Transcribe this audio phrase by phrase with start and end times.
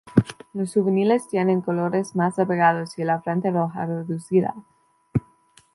[0.55, 4.55] Los juveniles tienen colores más apagados y la frente roja reducida.